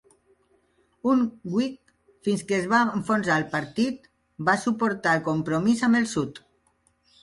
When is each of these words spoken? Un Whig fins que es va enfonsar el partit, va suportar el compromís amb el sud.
Un 1.11 1.19
Whig 1.57 1.93
fins 2.29 2.43
que 2.49 2.59
es 2.63 2.67
va 2.73 2.81
enfonsar 2.95 3.37
el 3.43 3.47
partit, 3.55 4.13
va 4.51 4.59
suportar 4.67 5.19
el 5.21 5.27
compromís 5.33 5.89
amb 5.91 6.05
el 6.05 6.15
sud. 6.19 6.47